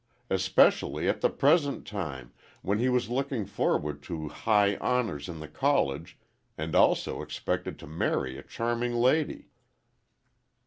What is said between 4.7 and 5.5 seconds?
honors in the